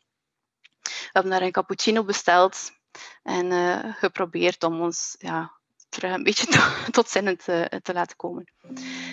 We 1.03 1.11
hebben 1.13 1.33
daar 1.33 1.43
een 1.43 1.51
cappuccino 1.53 2.05
besteld 2.05 2.73
en 3.23 3.51
uh, 3.51 3.79
geprobeerd 3.85 4.63
om 4.63 4.81
ons 4.81 5.15
ja, 5.19 5.53
terug 5.89 6.15
een 6.15 6.23
beetje 6.23 6.47
tot 6.91 7.09
zinnen 7.09 7.39
te, 7.39 7.81
te 7.83 7.93
laten 7.93 8.17
komen. 8.17 8.53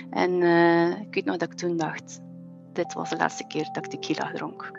En 0.09 0.41
uh, 0.41 0.99
ik 1.01 1.13
weet 1.13 1.25
nog 1.25 1.37
dat 1.37 1.51
ik 1.51 1.57
toen 1.57 1.77
dacht, 1.77 2.19
dit 2.73 2.93
was 2.93 3.09
de 3.09 3.17
laatste 3.17 3.47
keer 3.47 3.69
dat 3.71 3.85
ik 3.85 3.91
tequila 3.91 4.31
dronk. 4.31 4.71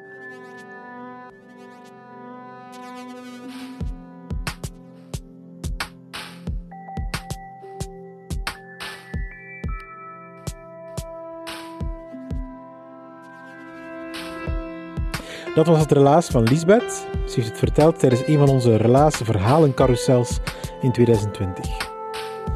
Dat 15.55 15.67
was 15.67 15.81
het 15.81 15.93
relaas 15.93 16.27
van 16.27 16.43
Lisbeth. 16.43 17.07
Ze 17.27 17.35
heeft 17.35 17.49
het 17.49 17.59
verteld 17.59 17.99
tijdens 17.99 18.27
een 18.27 18.39
van 18.39 18.49
onze 18.49 18.77
relaas-verhalencarousels 18.77 20.39
in 20.81 20.93
2020. 20.93 21.89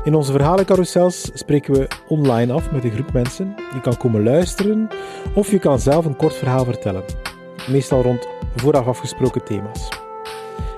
In 0.04 0.14
onze 0.14 0.32
verhalencarousels 0.32 1.30
spreken 1.32 1.74
we 1.74 1.88
online 2.08 2.52
af 2.52 2.70
met 2.70 2.84
een 2.84 2.90
groep 2.90 3.12
mensen. 3.12 3.54
Je 3.72 3.80
kan 3.80 3.96
komen 3.96 4.22
luisteren 4.22 4.88
of 5.34 5.50
je 5.50 5.58
kan 5.58 5.78
zelf 5.78 6.04
een 6.04 6.16
kort 6.16 6.34
verhaal 6.34 6.64
vertellen. 6.64 7.04
Meestal 7.70 8.02
rond 8.02 8.28
vooraf 8.56 8.86
afgesproken 8.86 9.44
thema's. 9.44 9.88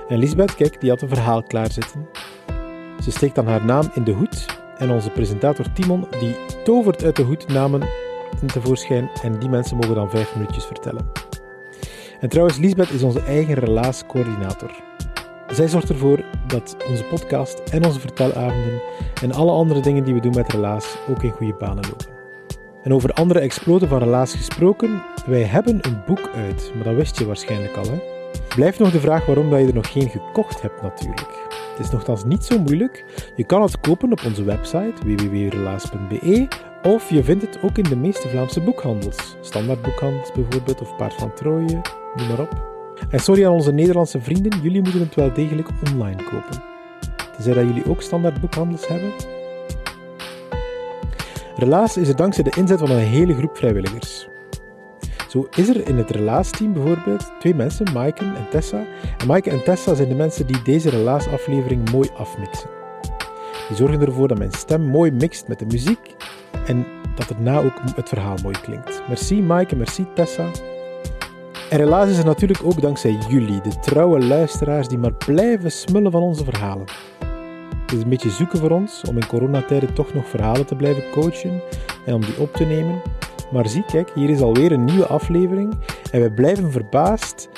En 0.07 0.17
Lisbeth, 0.17 0.55
kijk, 0.55 0.81
die 0.81 0.89
had 0.89 1.01
een 1.01 1.09
verhaal 1.09 1.43
klaarzitten. 1.43 2.07
Ze 3.03 3.11
steekt 3.11 3.35
dan 3.35 3.47
haar 3.47 3.65
naam 3.65 3.91
in 3.93 4.03
de 4.03 4.11
hoed 4.11 4.45
en 4.77 4.91
onze 4.91 5.09
presentator 5.09 5.71
Timon 5.73 6.07
die 6.19 6.35
tovert 6.63 7.03
uit 7.03 7.15
de 7.15 7.23
hoed 7.23 7.47
namen 7.47 7.81
tevoorschijn 8.45 9.09
en 9.23 9.39
die 9.39 9.49
mensen 9.49 9.77
mogen 9.77 9.95
dan 9.95 10.09
vijf 10.09 10.35
minuutjes 10.35 10.65
vertellen. 10.65 11.11
En 12.19 12.29
trouwens, 12.29 12.57
Lisbeth 12.57 12.91
is 12.91 13.03
onze 13.03 13.21
eigen 13.21 13.53
relaascoördinator. 13.53 14.71
Zij 15.47 15.67
zorgt 15.67 15.89
ervoor 15.89 16.23
dat 16.47 16.77
onze 16.89 17.03
podcast 17.03 17.59
en 17.59 17.85
onze 17.85 17.99
vertelavonden 17.99 18.81
en 19.21 19.31
alle 19.31 19.51
andere 19.51 19.79
dingen 19.79 20.03
die 20.03 20.13
we 20.13 20.19
doen 20.19 20.35
met 20.35 20.51
Relaas 20.51 20.97
ook 21.09 21.23
in 21.23 21.31
goede 21.31 21.53
banen 21.53 21.83
lopen. 21.89 22.15
En 22.83 22.93
over 22.93 23.13
andere 23.13 23.39
exploten 23.39 23.87
van 23.87 23.99
Relaas 23.99 24.35
gesproken, 24.35 25.03
wij 25.25 25.43
hebben 25.43 25.79
een 25.81 26.01
boek 26.05 26.29
uit, 26.35 26.71
maar 26.75 26.83
dat 26.83 26.95
wist 26.95 27.19
je 27.19 27.25
waarschijnlijk 27.25 27.75
al. 27.75 27.83
Hè? 27.83 27.99
Blijft 28.55 28.79
nog 28.79 28.91
de 28.91 28.99
vraag 28.99 29.25
waarom 29.25 29.49
dat 29.49 29.59
je 29.59 29.67
er 29.67 29.73
nog 29.73 29.91
geen 29.91 30.09
gekocht 30.09 30.61
hebt 30.61 30.81
natuurlijk. 30.81 31.45
Het 31.77 31.85
is 31.85 31.91
nogthans 31.91 32.23
niet 32.25 32.45
zo 32.45 32.59
moeilijk. 32.59 33.05
Je 33.35 33.43
kan 33.43 33.61
het 33.61 33.79
kopen 33.79 34.11
op 34.11 34.21
onze 34.25 34.43
website 34.43 34.93
www.relaas.be 35.05 36.47
of 36.87 37.09
je 37.09 37.23
vindt 37.23 37.41
het 37.41 37.61
ook 37.61 37.77
in 37.77 37.83
de 37.83 37.95
meeste 37.95 38.27
Vlaamse 38.27 38.61
boekhandels. 38.61 39.35
Standaardboekhandels 39.41 40.31
bijvoorbeeld 40.31 40.81
of 40.81 40.95
Paard 40.95 41.13
van 41.13 41.33
Trooien, 41.33 41.81
noem 42.15 42.27
maar 42.27 42.39
op. 42.39 42.75
En 43.09 43.19
sorry 43.19 43.45
aan 43.45 43.51
onze 43.51 43.71
Nederlandse 43.71 44.21
vrienden, 44.21 44.61
jullie 44.61 44.81
moeten 44.81 44.99
het 44.99 45.15
wel 45.15 45.33
degelijk 45.33 45.69
online 45.91 46.23
kopen. 46.23 46.63
Tenzij 47.35 47.53
dat 47.53 47.63
jullie 47.63 47.89
ook 47.89 48.01
standaardboekhandels 48.01 48.87
hebben. 48.87 49.11
Relaas 51.55 51.97
is 51.97 52.07
er 52.07 52.15
dankzij 52.15 52.43
de 52.43 52.53
inzet 52.57 52.79
van 52.79 52.89
een 52.89 52.97
hele 52.97 53.35
groep 53.35 53.57
vrijwilligers. 53.57 54.27
Zo 55.29 55.47
is 55.55 55.69
er 55.69 55.87
in 55.87 55.97
het 55.97 56.09
relaasteam 56.09 56.73
bijvoorbeeld 56.73 57.31
twee 57.39 57.55
mensen, 57.55 57.93
Maaike 57.93 58.23
en 58.23 58.49
Tessa. 58.49 58.85
En 59.17 59.27
Maaike 59.27 59.49
en 59.49 59.63
Tessa 59.63 59.93
zijn 59.93 60.09
de 60.09 60.15
mensen 60.15 60.47
die 60.47 60.61
deze 60.61 60.89
relaasaflevering 60.89 61.91
mooi 61.91 62.09
afmixen. 62.17 62.69
Die 63.67 63.77
zorgen 63.77 64.01
ervoor 64.01 64.27
dat 64.27 64.37
mijn 64.37 64.51
stem 64.51 64.81
mooi 64.81 65.11
mixt 65.11 65.47
met 65.47 65.59
de 65.59 65.65
muziek 65.65 66.15
en 66.67 66.85
dat 67.15 67.29
erna 67.29 67.57
ook 67.57 67.81
het 67.95 68.09
verhaal 68.09 68.35
mooi 68.43 68.55
klinkt. 68.61 69.01
Merci 69.07 69.41
Maaike, 69.41 69.75
merci 69.75 70.05
Tessa. 70.13 70.49
En 71.69 71.79
helaas 71.79 72.09
is 72.09 72.17
er 72.17 72.25
natuurlijk 72.25 72.59
ook 72.63 72.81
dankzij 72.81 73.17
jullie, 73.29 73.61
de 73.61 73.79
trouwe 73.79 74.19
luisteraars 74.19 74.87
die 74.87 74.97
maar 74.97 75.13
blijven 75.13 75.71
smullen 75.71 76.11
van 76.11 76.21
onze 76.21 76.43
verhalen. 76.43 76.85
Het 77.81 77.95
is 77.95 78.01
een 78.01 78.09
beetje 78.09 78.29
zoeken 78.29 78.59
voor 78.59 78.71
ons 78.71 79.01
om 79.09 79.17
in 79.17 79.27
coronatijden 79.27 79.93
toch 79.93 80.13
nog 80.13 80.27
verhalen 80.27 80.65
te 80.65 80.75
blijven 80.75 81.03
coachen 81.11 81.61
en 82.05 82.13
om 82.13 82.21
die 82.21 82.39
op 82.39 82.53
te 82.53 82.63
nemen. 82.63 83.01
Maar 83.51 83.67
zie, 83.67 83.85
kijk, 83.85 84.11
hier 84.15 84.29
is 84.29 84.41
alweer 84.41 84.71
een 84.71 84.85
nieuwe 84.85 85.07
aflevering 85.07 85.73
en 86.11 86.21
we 86.21 86.31
blijven 86.31 86.71
verbaasd 86.71 87.49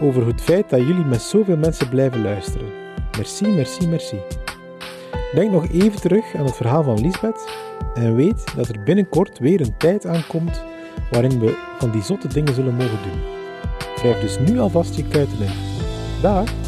over 0.00 0.26
het 0.26 0.40
feit 0.40 0.70
dat 0.70 0.80
jullie 0.80 1.04
met 1.04 1.22
zoveel 1.22 1.56
mensen 1.56 1.88
blijven 1.88 2.22
luisteren. 2.22 2.68
Merci, 3.16 3.48
merci, 3.48 3.88
merci. 3.88 4.16
Denk 5.34 5.50
nog 5.50 5.68
even 5.68 6.00
terug 6.00 6.34
aan 6.34 6.44
het 6.44 6.56
verhaal 6.56 6.82
van 6.82 7.00
Lisbeth 7.00 7.67
en 7.94 8.14
weet 8.14 8.44
dat 8.56 8.68
er 8.68 8.82
binnenkort 8.82 9.38
weer 9.38 9.60
een 9.60 9.76
tijd 9.76 10.06
aankomt 10.06 10.64
waarin 11.10 11.40
we 11.40 11.56
van 11.78 11.90
die 11.90 12.02
zotte 12.02 12.28
dingen 12.28 12.54
zullen 12.54 12.74
mogen 12.74 13.02
doen. 13.02 13.20
Wrijf 13.96 14.20
dus 14.20 14.38
nu 14.38 14.58
alvast 14.58 14.94
je 14.94 15.08
kuiten 15.08 15.38
in. 15.40 15.52
Dag! 16.22 16.67